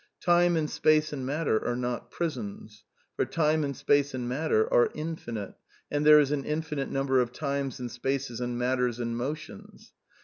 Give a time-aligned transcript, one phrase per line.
[0.23, 4.67] Time and space and matter are not prisons; for time i, and space and matter
[4.73, 5.53] are infinite,
[5.91, 9.93] and there is an infinitej^ number of times and spaces and matters and motions.